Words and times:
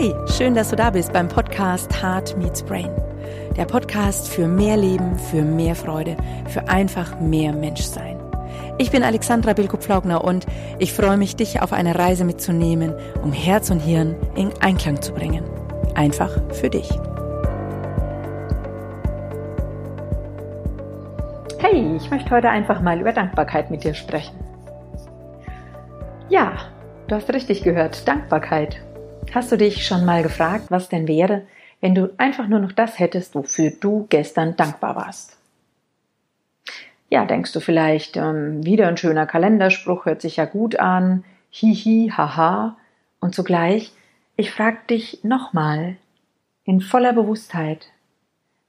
Hey, 0.00 0.14
schön, 0.28 0.54
dass 0.54 0.70
du 0.70 0.76
da 0.76 0.88
bist 0.88 1.12
beim 1.12 1.28
Podcast 1.28 2.02
Heart 2.02 2.34
Meets 2.38 2.62
Brain. 2.62 2.88
Der 3.58 3.66
Podcast 3.66 4.28
für 4.28 4.48
mehr 4.48 4.78
Leben, 4.78 5.18
für 5.18 5.42
mehr 5.42 5.74
Freude, 5.74 6.16
für 6.48 6.66
einfach 6.70 7.20
mehr 7.20 7.52
Menschsein. 7.52 8.18
Ich 8.78 8.90
bin 8.90 9.02
Alexandra 9.02 9.52
Bilko-Pflaugner 9.52 10.24
und 10.24 10.46
ich 10.78 10.94
freue 10.94 11.18
mich, 11.18 11.36
dich 11.36 11.60
auf 11.60 11.74
eine 11.74 11.98
Reise 11.98 12.24
mitzunehmen, 12.24 12.94
um 13.22 13.30
Herz 13.30 13.68
und 13.68 13.80
Hirn 13.80 14.16
in 14.36 14.50
Einklang 14.62 15.02
zu 15.02 15.12
bringen. 15.12 15.44
Einfach 15.94 16.30
für 16.54 16.70
dich. 16.70 16.88
Hey, 21.58 21.94
ich 21.96 22.10
möchte 22.10 22.30
heute 22.30 22.48
einfach 22.48 22.80
mal 22.80 22.98
über 22.98 23.12
Dankbarkeit 23.12 23.70
mit 23.70 23.84
dir 23.84 23.92
sprechen. 23.92 24.34
Ja, 26.30 26.52
du 27.06 27.16
hast 27.16 27.30
richtig 27.34 27.62
gehört, 27.62 28.08
Dankbarkeit. 28.08 28.80
Hast 29.32 29.52
du 29.52 29.56
dich 29.56 29.86
schon 29.86 30.04
mal 30.04 30.24
gefragt, 30.24 30.72
was 30.72 30.88
denn 30.88 31.06
wäre, 31.06 31.46
wenn 31.80 31.94
du 31.94 32.12
einfach 32.18 32.48
nur 32.48 32.58
noch 32.58 32.72
das 32.72 32.98
hättest, 32.98 33.36
wofür 33.36 33.70
du 33.70 34.06
gestern 34.08 34.56
dankbar 34.56 34.96
warst? 34.96 35.38
Ja, 37.10 37.24
denkst 37.24 37.52
du 37.52 37.60
vielleicht, 37.60 38.16
ähm, 38.16 38.64
wieder 38.66 38.88
ein 38.88 38.96
schöner 38.96 39.26
Kalenderspruch, 39.26 40.04
hört 40.04 40.20
sich 40.20 40.36
ja 40.36 40.46
gut 40.46 40.80
an, 40.80 41.22
hihi, 41.50 42.12
haha. 42.16 42.76
Und 43.20 43.36
zugleich, 43.36 43.92
ich 44.34 44.50
frag 44.50 44.88
dich 44.88 45.22
nochmal, 45.22 45.96
in 46.64 46.80
voller 46.80 47.12
Bewusstheit, 47.12 47.86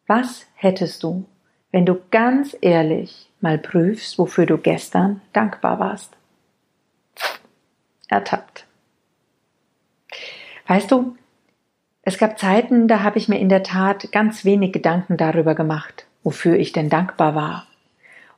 was 0.06 0.46
hättest 0.54 1.02
du, 1.02 1.26
wenn 1.72 1.88
du 1.88 2.00
ganz 2.12 2.56
ehrlich 2.62 3.32
mal 3.40 3.58
prüfst, 3.58 4.20
wofür 4.20 4.46
du 4.46 4.60
gestern 4.60 5.22
dankbar 5.34 5.80
warst? 5.80 6.16
Ertappt. 8.10 8.68
Weißt 10.72 10.90
du, 10.90 11.18
es 12.02 12.18
gab 12.18 12.40
Zeiten, 12.40 12.88
da 12.88 13.04
habe 13.04 13.18
ich 13.18 13.28
mir 13.28 13.40
in 13.40 13.50
der 13.50 13.62
Tat 13.62 14.10
ganz 14.14 14.46
wenig 14.46 14.72
Gedanken 14.72 15.18
darüber 15.18 15.54
gemacht, 15.54 16.06
wofür 16.24 16.56
ich 16.56 16.72
denn 16.72 16.88
dankbar 16.88 17.36
war. 17.36 17.68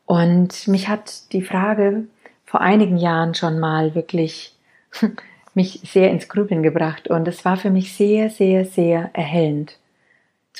Und 0.08 0.67
mich 0.67 0.88
hat 0.88 1.31
die 1.31 1.44
Frage 1.44 2.06
vor 2.44 2.61
einigen 2.61 2.98
Jahren 2.98 3.36
schon 3.36 3.59
mal 3.59 3.94
wirklich 3.94 4.56
mich 5.54 5.81
sehr 5.84 6.09
ins 6.09 6.28
Grübeln 6.28 6.64
gebracht 6.64 7.08
und 7.08 7.28
es 7.28 7.45
war 7.45 7.56
für 7.56 7.70
mich 7.70 7.94
sehr, 7.94 8.31
sehr, 8.31 8.66
sehr 8.66 9.11
erhellend 9.14 9.78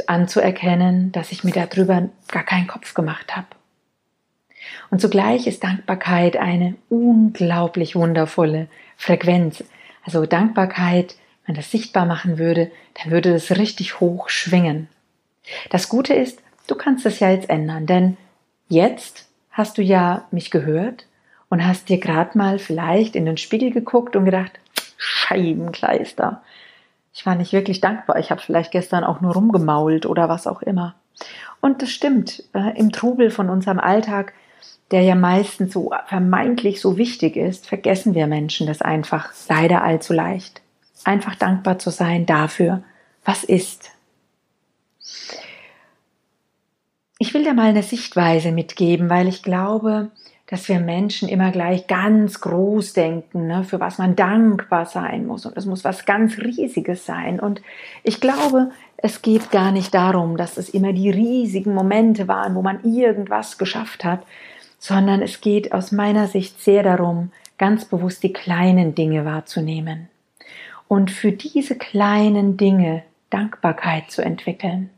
anzuerkennen, 0.05 1.11
dass 1.11 1.31
ich 1.31 1.44
mir 1.44 1.53
darüber 1.53 2.07
gar 2.27 2.44
keinen 2.44 2.67
Kopf 2.67 2.94
gemacht 2.94 3.35
habe. 3.35 3.47
Und 4.91 5.01
zugleich 5.01 5.47
ist 5.47 5.63
Dankbarkeit 5.63 6.38
eine 6.38 6.75
unglaublich 6.89 7.95
wundervolle 7.95 8.67
Frequenz. 8.95 9.63
Also 10.05 10.27
Dankbarkeit 10.27 11.16
man 11.47 11.55
das 11.55 11.72
sichtbar 11.72 12.05
machen 12.05 12.38
würde, 12.38 12.72
dann 12.95 13.11
würde 13.11 13.33
es 13.33 13.58
richtig 13.58 13.99
hoch 13.99 14.30
schwingen. 14.30 14.88
Das 15.69 15.89
Gute 15.89 16.13
ist, 16.13 16.41
du 16.67 16.75
kannst 16.75 17.05
es 17.05 17.19
ja 17.19 17.30
jetzt 17.30 17.50
ändern, 17.50 17.85
denn 17.85 18.17
jetzt 18.69 19.27
hast 19.52 19.77
du 19.77 19.81
ja 19.81 20.25
mich 20.31 20.52
gehört 20.52 21.05
und 21.50 21.66
hast 21.66 21.89
dir 21.89 22.00
gerade 22.00 22.38
mal 22.38 22.59
vielleicht 22.59 23.16
in 23.16 23.25
den 23.25 23.38
Spiegel 23.38 23.72
geguckt 23.72 24.16
und 24.16 24.25
gedacht, 24.25 24.52
Scheibenkleister. 24.97 26.41
Ich 27.13 27.25
war 27.25 27.35
nicht 27.35 27.53
wirklich 27.53 27.80
dankbar. 27.81 28.17
Ich 28.17 28.31
habe 28.31 28.41
vielleicht 28.41 28.72
gestern 28.72 29.03
auch 29.03 29.22
nur 29.22 29.33
rumgemault 29.33 30.05
oder 30.05 30.30
was 30.30 30.47
auch 30.47 30.61
immer. 30.61 30.95
Und 31.61 31.81
das 31.81 31.91
stimmt. 31.91 32.44
Äh, 32.53 32.78
Im 32.80 32.91
Trubel 32.91 33.30
von 33.30 33.50
unserem 33.50 33.80
Alltag, 33.80 34.33
der 34.89 35.02
ja 35.02 35.13
meistens 35.13 35.73
so 35.73 35.91
vermeintlich 36.07 36.81
so 36.81 36.97
wichtig 36.97 37.35
ist, 37.35 37.67
vergessen 37.67 38.16
wir 38.16 38.25
Menschen 38.25 38.66
das 38.66 38.81
einfach 38.81 39.31
leider 39.47 39.83
allzu 39.83 40.13
leicht 40.13 40.62
einfach 41.05 41.35
dankbar 41.35 41.79
zu 41.79 41.89
sein 41.89 42.25
dafür, 42.25 42.83
was 43.25 43.43
ist. 43.43 43.91
Ich 47.19 47.33
will 47.33 47.44
dir 47.44 47.53
mal 47.53 47.69
eine 47.69 47.83
Sichtweise 47.83 48.51
mitgeben, 48.51 49.09
weil 49.09 49.28
ich 49.28 49.44
glaube, 49.44 50.11
dass 50.47 50.67
wir 50.67 50.79
Menschen 50.79 51.29
immer 51.29 51.51
gleich 51.51 51.88
ganz 51.88 52.41
groß 52.41 52.94
denken, 52.94 53.47
ne, 53.47 53.63
für 53.63 53.79
was 53.79 53.97
man 53.97 54.16
dankbar 54.16 54.85
sein 54.85 55.25
muss. 55.25 55.45
Und 55.45 55.55
es 55.55 55.66
muss 55.66 55.83
was 55.83 56.05
ganz 56.05 56.38
Riesiges 56.38 57.05
sein. 57.05 57.39
Und 57.39 57.61
ich 58.03 58.19
glaube, 58.19 58.72
es 58.97 59.22
geht 59.22 59.51
gar 59.51 59.72
nicht 59.72 59.94
darum, 59.94 60.38
dass 60.38 60.57
es 60.57 60.69
immer 60.69 60.94
die 60.94 61.09
riesigen 61.09 61.73
Momente 61.73 62.28
waren, 62.28 62.55
wo 62.55 62.61
man 62.61 62.83
irgendwas 62.83 63.57
geschafft 63.57 64.03
hat, 64.03 64.23
sondern 64.78 65.22
es 65.22 65.39
geht 65.39 65.72
aus 65.72 65.91
meiner 65.91 66.28
Sicht 66.28 66.61
sehr 66.61 66.83
darum, 66.83 67.31
ganz 67.57 67.85
bewusst 67.85 68.22
die 68.23 68.33
kleinen 68.33 68.95
Dinge 68.95 69.23
wahrzunehmen 69.23 70.09
und 70.88 71.11
für 71.11 71.31
diese 71.31 71.77
kleinen 71.77 72.57
Dinge 72.57 73.03
Dankbarkeit 73.29 74.11
zu 74.11 74.21
entwickeln. 74.23 74.89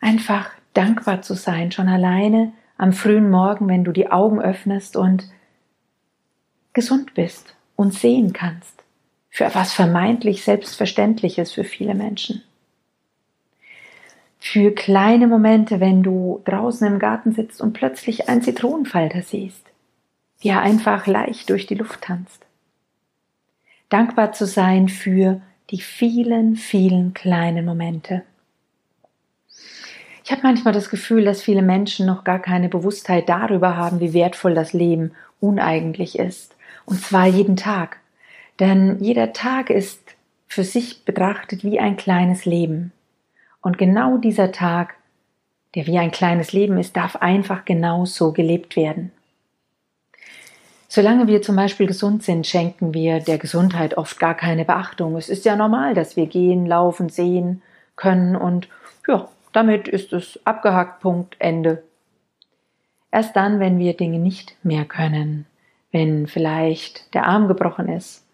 Einfach 0.00 0.50
dankbar 0.72 1.22
zu 1.22 1.34
sein, 1.34 1.72
schon 1.72 1.88
alleine 1.88 2.52
am 2.76 2.92
frühen 2.92 3.30
Morgen, 3.30 3.68
wenn 3.68 3.84
du 3.84 3.92
die 3.92 4.10
Augen 4.10 4.40
öffnest 4.40 4.96
und 4.96 5.28
gesund 6.72 7.14
bist 7.14 7.54
und 7.76 7.94
sehen 7.94 8.32
kannst, 8.32 8.82
für 9.30 9.52
was 9.54 9.72
vermeintlich 9.72 10.44
Selbstverständliches 10.44 11.52
für 11.52 11.64
viele 11.64 11.94
Menschen. 11.94 12.42
Für 14.38 14.72
kleine 14.72 15.26
Momente, 15.26 15.80
wenn 15.80 16.02
du 16.02 16.42
draußen 16.44 16.86
im 16.86 16.98
Garten 16.98 17.32
sitzt 17.32 17.60
und 17.60 17.72
plötzlich 17.72 18.28
einen 18.28 18.42
Zitronenfalter 18.42 19.22
siehst, 19.22 19.64
wie 20.40 20.52
einfach 20.52 21.06
leicht 21.06 21.48
durch 21.48 21.66
die 21.66 21.76
Luft 21.76 22.02
tanzt 22.02 22.44
dankbar 23.94 24.32
zu 24.32 24.44
sein 24.44 24.88
für 24.88 25.40
die 25.70 25.80
vielen, 25.80 26.56
vielen 26.56 27.14
kleinen 27.14 27.64
Momente. 27.64 28.24
Ich 30.24 30.32
habe 30.32 30.42
manchmal 30.42 30.74
das 30.74 30.90
Gefühl, 30.90 31.24
dass 31.24 31.42
viele 31.42 31.62
Menschen 31.62 32.04
noch 32.04 32.24
gar 32.24 32.40
keine 32.40 32.68
Bewusstheit 32.68 33.28
darüber 33.28 33.76
haben, 33.76 34.00
wie 34.00 34.12
wertvoll 34.12 34.52
das 34.54 34.72
Leben 34.72 35.12
uneigentlich 35.38 36.18
ist. 36.18 36.56
Und 36.86 37.00
zwar 37.02 37.26
jeden 37.26 37.56
Tag. 37.56 37.98
Denn 38.58 38.98
jeder 39.00 39.32
Tag 39.32 39.70
ist 39.70 40.16
für 40.48 40.64
sich 40.64 41.04
betrachtet 41.04 41.62
wie 41.62 41.78
ein 41.78 41.96
kleines 41.96 42.46
Leben. 42.46 42.90
Und 43.60 43.78
genau 43.78 44.18
dieser 44.18 44.50
Tag, 44.50 44.96
der 45.76 45.86
wie 45.86 45.98
ein 45.98 46.10
kleines 46.10 46.52
Leben 46.52 46.78
ist, 46.78 46.96
darf 46.96 47.14
einfach 47.14 47.64
genau 47.64 48.06
so 48.06 48.32
gelebt 48.32 48.74
werden. 48.74 49.12
Solange 50.88 51.26
wir 51.26 51.42
zum 51.42 51.56
Beispiel 51.56 51.86
gesund 51.86 52.22
sind, 52.22 52.46
schenken 52.46 52.94
wir 52.94 53.20
der 53.20 53.38
Gesundheit 53.38 53.96
oft 53.96 54.18
gar 54.20 54.34
keine 54.34 54.64
Beachtung. 54.64 55.16
Es 55.16 55.28
ist 55.28 55.44
ja 55.44 55.56
normal, 55.56 55.94
dass 55.94 56.16
wir 56.16 56.26
gehen, 56.26 56.66
laufen, 56.66 57.08
sehen 57.08 57.62
können 57.96 58.36
und 58.36 58.68
ja, 59.08 59.28
damit 59.52 59.88
ist 59.88 60.12
es 60.12 60.38
abgehakt, 60.44 61.00
Punkt, 61.00 61.36
Ende. 61.38 61.82
Erst 63.10 63.36
dann, 63.36 63.60
wenn 63.60 63.78
wir 63.78 63.96
Dinge 63.96 64.18
nicht 64.18 64.56
mehr 64.64 64.84
können, 64.84 65.46
wenn 65.92 66.26
vielleicht 66.26 67.14
der 67.14 67.26
Arm 67.26 67.46
gebrochen 67.46 67.88
ist 67.88 68.26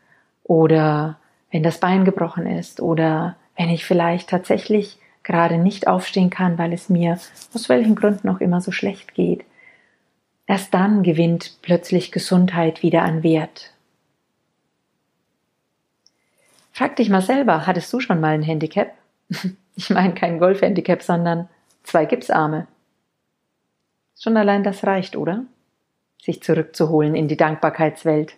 oder 0.44 1.18
wenn 1.50 1.62
das 1.62 1.78
Bein 1.78 2.04
gebrochen 2.04 2.46
ist 2.46 2.80
oder 2.80 3.36
wenn 3.56 3.68
ich 3.68 3.84
vielleicht 3.84 4.30
tatsächlich 4.30 4.98
gerade 5.22 5.58
nicht 5.58 5.86
aufstehen 5.86 6.30
kann, 6.30 6.56
weil 6.56 6.72
es 6.72 6.88
mir 6.88 7.18
aus 7.54 7.68
welchen 7.68 7.94
Gründen 7.94 8.28
auch 8.30 8.40
immer 8.40 8.62
so 8.62 8.72
schlecht 8.72 9.14
geht, 9.14 9.44
Erst 10.50 10.74
dann 10.74 11.04
gewinnt 11.04 11.58
plötzlich 11.62 12.10
Gesundheit 12.10 12.82
wieder 12.82 13.02
an 13.02 13.22
Wert. 13.22 13.72
Frag 16.72 16.96
dich 16.96 17.08
mal 17.08 17.22
selber, 17.22 17.68
hattest 17.68 17.92
du 17.92 18.00
schon 18.00 18.18
mal 18.18 18.34
ein 18.34 18.42
Handicap? 18.42 18.92
Ich 19.76 19.88
meine 19.88 20.12
kein 20.12 20.40
Golfhandicap, 20.40 21.02
sondern 21.02 21.48
zwei 21.84 22.04
Gipsarme. 22.04 22.66
Schon 24.18 24.36
allein 24.36 24.64
das 24.64 24.84
reicht, 24.84 25.16
oder? 25.16 25.44
Sich 26.20 26.42
zurückzuholen 26.42 27.14
in 27.14 27.28
die 27.28 27.36
Dankbarkeitswelt. 27.36 28.34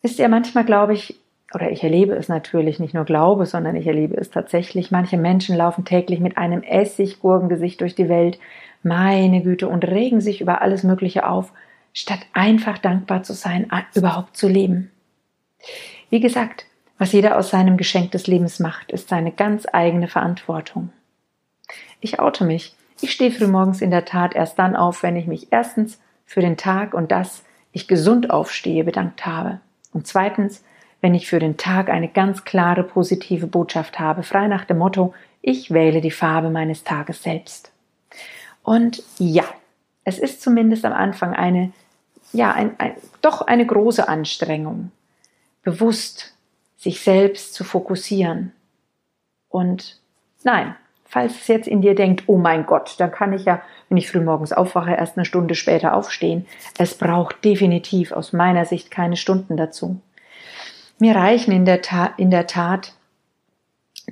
Wisst 0.00 0.20
ihr, 0.20 0.28
manchmal 0.28 0.64
glaube 0.64 0.94
ich, 0.94 1.20
oder 1.52 1.70
ich 1.70 1.82
erlebe 1.82 2.14
es 2.14 2.28
natürlich, 2.28 2.78
nicht 2.78 2.94
nur 2.94 3.04
glaube, 3.04 3.46
sondern 3.46 3.76
ich 3.76 3.86
erlebe 3.86 4.16
es 4.16 4.30
tatsächlich, 4.30 4.90
manche 4.90 5.18
Menschen 5.18 5.56
laufen 5.56 5.84
täglich 5.84 6.20
mit 6.20 6.38
einem 6.38 6.62
Essiggurkengesicht 6.62 7.80
durch 7.80 7.94
die 7.94 8.08
Welt, 8.08 8.38
meine 8.86 9.42
Güte, 9.42 9.68
und 9.68 9.84
regen 9.84 10.20
sich 10.20 10.40
über 10.40 10.62
alles 10.62 10.82
Mögliche 10.82 11.28
auf, 11.28 11.52
statt 11.92 12.20
einfach 12.32 12.78
dankbar 12.78 13.22
zu 13.22 13.34
sein, 13.34 13.70
überhaupt 13.94 14.36
zu 14.36 14.48
leben. 14.48 14.90
Wie 16.08 16.20
gesagt, 16.20 16.66
was 16.98 17.12
jeder 17.12 17.36
aus 17.36 17.50
seinem 17.50 17.76
Geschenk 17.76 18.12
des 18.12 18.26
Lebens 18.26 18.60
macht, 18.60 18.90
ist 18.90 19.08
seine 19.08 19.32
ganz 19.32 19.66
eigene 19.70 20.08
Verantwortung. 20.08 20.90
Ich 22.00 22.20
oute 22.20 22.44
mich. 22.44 22.74
Ich 23.00 23.12
stehe 23.12 23.30
frühmorgens 23.30 23.82
in 23.82 23.90
der 23.90 24.06
Tat 24.06 24.34
erst 24.34 24.58
dann 24.58 24.76
auf, 24.76 25.02
wenn 25.02 25.16
ich 25.16 25.26
mich 25.26 25.48
erstens 25.50 26.00
für 26.24 26.40
den 26.40 26.56
Tag 26.56 26.94
und 26.94 27.12
das 27.12 27.44
ich 27.72 27.88
gesund 27.88 28.30
aufstehe 28.30 28.84
bedankt 28.84 29.26
habe. 29.26 29.60
Und 29.92 30.06
zweitens, 30.06 30.64
wenn 31.02 31.14
ich 31.14 31.28
für 31.28 31.38
den 31.38 31.58
Tag 31.58 31.90
eine 31.90 32.08
ganz 32.08 32.44
klare 32.44 32.82
positive 32.82 33.46
Botschaft 33.46 33.98
habe, 33.98 34.22
frei 34.22 34.46
nach 34.48 34.64
dem 34.64 34.78
Motto, 34.78 35.14
ich 35.42 35.70
wähle 35.70 36.00
die 36.00 36.10
Farbe 36.10 36.50
meines 36.50 36.84
Tages 36.84 37.22
selbst. 37.22 37.70
Und 38.66 39.04
ja, 39.18 39.44
es 40.02 40.18
ist 40.18 40.42
zumindest 40.42 40.84
am 40.84 40.92
Anfang 40.92 41.34
eine, 41.34 41.72
ja, 42.32 42.50
ein, 42.50 42.74
ein, 42.80 42.94
doch 43.22 43.42
eine 43.42 43.64
große 43.64 44.08
Anstrengung. 44.08 44.90
bewusst 45.62 46.34
sich 46.76 47.00
selbst 47.00 47.54
zu 47.54 47.62
fokussieren. 47.62 48.52
Und 49.48 50.00
nein, 50.42 50.74
falls 51.04 51.36
es 51.36 51.46
jetzt 51.46 51.68
in 51.68 51.80
dir 51.80 51.94
denkt, 51.94 52.24
oh 52.26 52.38
mein 52.38 52.66
Gott, 52.66 52.96
dann 52.98 53.12
kann 53.12 53.32
ich 53.32 53.44
ja, 53.44 53.62
wenn 53.88 53.98
ich 53.98 54.10
frühmorgens 54.10 54.52
aufwache, 54.52 54.94
erst 54.94 55.16
eine 55.16 55.24
Stunde 55.24 55.54
später 55.54 55.94
aufstehen. 55.94 56.44
Es 56.76 56.98
braucht 56.98 57.44
definitiv 57.44 58.10
aus 58.10 58.32
meiner 58.32 58.64
Sicht 58.64 58.90
keine 58.90 59.16
Stunden 59.16 59.56
dazu. 59.56 60.00
Mir 60.98 61.14
reichen 61.14 61.52
in 61.52 61.64
der, 61.66 61.82
Ta 61.82 62.14
in 62.16 62.32
der 62.32 62.48
Tat 62.48 62.94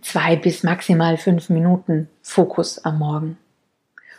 zwei 0.00 0.36
bis 0.36 0.62
maximal 0.62 1.16
fünf 1.16 1.50
Minuten 1.50 2.08
Fokus 2.22 2.84
am 2.84 3.00
Morgen. 3.00 3.36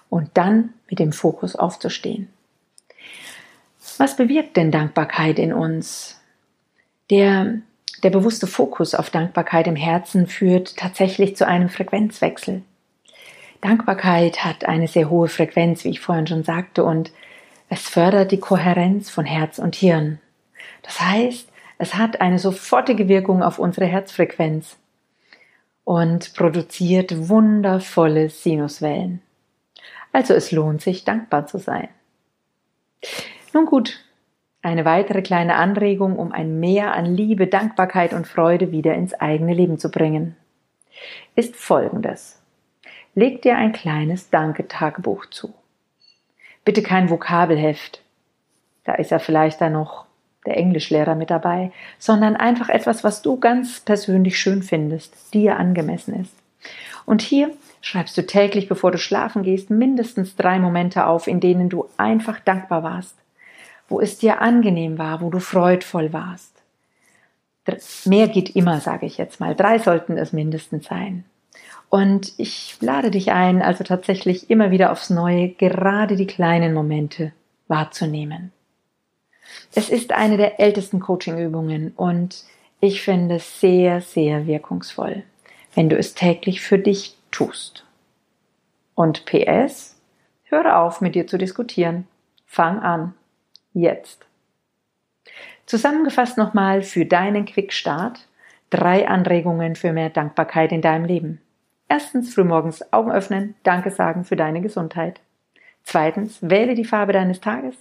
Und 0.10 0.30
dann 0.36 0.74
mit 0.90 1.00
dem 1.00 1.12
Fokus 1.12 1.56
aufzustehen. 1.56 2.30
Was 3.98 4.16
bewirkt 4.16 4.58
denn 4.58 4.72
Dankbarkeit 4.72 5.40
in 5.40 5.54
uns? 5.54 6.20
Der, 7.10 7.60
der 8.04 8.10
bewusste 8.10 8.48
Fokus 8.48 8.96
auf 8.96 9.10
Dankbarkeit 9.10 9.68
im 9.68 9.76
Herzen 9.76 10.28
führt 10.28 10.78
tatsächlich 10.78 11.36
zu 11.36 11.48
einem 11.48 11.70
Frequenzwechsel. 11.70 12.64
Dankbarkeit 13.62 14.44
hat 14.44 14.66
eine 14.66 14.88
sehr 14.88 15.10
hohe 15.10 15.28
Frequenz, 15.28 15.84
wie 15.84 15.90
ich 15.90 16.00
vorhin 16.00 16.28
schon 16.28 16.44
sagte, 16.44 16.84
und 16.84 17.12
es 17.70 17.82
fördert 17.82 18.32
die 18.32 18.40
Kohärenz 18.40 19.10
von 19.10 19.26
Herz 19.26 19.60
und 19.60 19.76
Hirn. 19.76 20.20
Das 20.84 21.02
heißt, 21.02 21.50
es 21.78 21.96
hat 21.96 22.22
eine 22.22 22.40
sofortige 22.40 23.08
Wirkung 23.08 23.44
auf 23.44 23.60
unsere 23.60 23.86
Herzfrequenz 23.86 24.78
und 25.84 26.34
produziert 26.34 27.30
wundervolle 27.30 28.30
Sinuswellen. 28.30 29.22
Also 30.16 30.34
es 30.34 30.54
lohnt 30.54 30.82
sich, 30.82 31.04
dankbar 31.04 31.46
zu 31.46 31.58
sein. 31.58 31.90
Nun 33.54 33.66
gut, 33.66 34.00
eine 34.62 34.86
weitere 34.86 35.22
kleine 35.22 35.56
Anregung, 35.56 36.18
um 36.18 36.32
ein 36.32 36.58
Mehr 36.62 36.94
an 36.94 37.04
Liebe, 37.04 37.48
Dankbarkeit 37.48 38.14
und 38.14 38.26
Freude 38.26 38.72
wieder 38.72 38.94
ins 38.94 39.14
eigene 39.14 39.54
Leben 39.54 39.78
zu 39.78 39.92
bringen, 39.92 40.38
ist 41.36 41.58
folgendes. 41.58 42.42
Leg 43.14 43.42
dir 43.42 43.58
ein 43.58 43.74
kleines 43.74 44.30
Danke-Tagebuch 44.30 45.26
zu. 45.26 45.54
Bitte 46.64 46.82
kein 46.82 47.10
Vokabelheft. 47.10 48.02
Da 48.86 48.94
ist 48.94 49.12
ja 49.12 49.20
vielleicht 49.20 49.60
da 49.60 49.70
noch 49.70 50.06
der 50.46 50.56
Englischlehrer 50.56 51.16
mit 51.16 51.30
dabei, 51.30 51.74
sondern 52.00 52.38
einfach 52.38 52.70
etwas, 52.70 53.04
was 53.04 53.22
du 53.22 53.38
ganz 53.38 53.82
persönlich 53.82 54.40
schön 54.40 54.64
findest, 54.64 55.34
dir 55.34 55.58
angemessen 55.58 56.22
ist. 56.22 56.45
Und 57.06 57.22
hier 57.22 57.52
schreibst 57.82 58.18
du 58.18 58.26
täglich, 58.26 58.68
bevor 58.68 58.92
du 58.92 58.98
schlafen 58.98 59.44
gehst, 59.44 59.70
mindestens 59.70 60.36
drei 60.36 60.60
Momente 60.60 61.06
auf, 61.06 61.28
in 61.28 61.40
denen 61.40 61.70
du 61.70 61.88
einfach 61.98 62.40
dankbar 62.40 62.84
warst, 62.84 63.16
wo 63.88 64.00
es 64.00 64.18
dir 64.18 64.42
angenehm 64.42 64.98
war, 64.98 65.22
wo 65.22 65.30
du 65.30 65.40
freudvoll 65.40 66.14
warst. 66.14 66.52
Mehr 68.06 68.28
geht 68.28 68.56
immer, 68.56 68.80
sage 68.80 69.06
ich 69.06 69.18
jetzt 69.18 69.40
mal. 69.40 69.56
Drei 69.56 69.80
sollten 69.80 70.18
es 70.18 70.34
mindestens 70.34 70.86
sein. 70.86 71.26
Und 71.90 72.34
ich 72.38 72.78
lade 72.82 73.12
dich 73.12 73.32
ein, 73.32 73.62
also 73.62 73.84
tatsächlich 73.84 74.50
immer 74.50 74.72
wieder 74.72 74.92
aufs 74.92 75.10
Neue 75.10 75.50
gerade 75.50 76.16
die 76.16 76.28
kleinen 76.28 76.74
Momente 76.74 77.32
wahrzunehmen. 77.68 78.52
Es 79.74 79.90
ist 79.90 80.12
eine 80.12 80.38
der 80.38 80.60
ältesten 80.60 81.00
Coaching-Übungen 81.00 81.94
und 81.96 82.44
ich 82.80 83.02
finde 83.02 83.36
es 83.36 83.60
sehr, 83.60 84.02
sehr 84.02 84.48
wirkungsvoll, 84.48 85.24
wenn 85.76 85.90
du 85.90 85.98
es 85.98 86.16
täglich 86.16 86.62
für 86.62 86.80
dich 86.80 87.16
tust. 87.32 87.86
Und 88.96 89.26
PS, 89.26 90.00
höre 90.46 90.80
auf, 90.80 91.02
mit 91.02 91.16
dir 91.16 91.28
zu 91.28 91.38
diskutieren. 91.38 92.08
Fang 92.46 92.80
an. 92.80 93.14
Jetzt. 93.74 94.26
Zusammengefasst 95.66 96.38
nochmal 96.38 96.82
für 96.82 97.06
deinen 97.06 97.46
Quickstart 97.46 98.28
drei 98.70 99.08
Anregungen 99.08 99.76
für 99.76 99.94
mehr 99.94 100.10
Dankbarkeit 100.10 100.72
in 100.72 100.82
deinem 100.82 101.06
Leben. 101.06 101.42
Erstens, 101.88 102.34
frühmorgens 102.34 102.92
Augen 102.94 103.12
öffnen, 103.12 103.56
Danke 103.64 103.92
sagen 103.92 104.24
für 104.24 104.36
deine 104.36 104.62
Gesundheit. 104.62 105.22
Zweitens, 105.84 106.40
wähle 106.42 106.74
die 106.74 106.86
Farbe 106.86 107.14
deines 107.14 107.42
Tages. 107.42 107.76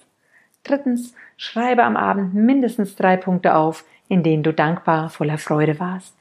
Drittens, 0.62 1.14
schreibe 1.36 1.84
am 1.84 1.96
Abend 1.96 2.34
mindestens 2.34 2.96
drei 2.96 3.16
Punkte 3.16 3.54
auf, 3.54 3.84
in 4.08 4.22
denen 4.22 4.42
du 4.42 4.52
dankbar, 4.52 5.10
voller 5.10 5.38
Freude 5.38 5.80
warst. 5.80 6.14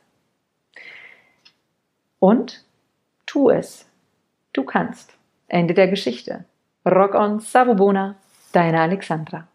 Und 2.24 2.64
tu 3.26 3.50
es. 3.50 3.86
Du 4.54 4.64
kannst. 4.64 5.12
Ende 5.50 5.74
der 5.74 5.90
Geschichte. 5.90 6.46
Rock 6.86 7.16
on, 7.16 7.42
Savobona, 7.42 8.16
deine 8.54 8.80
Alexandra. 8.80 9.50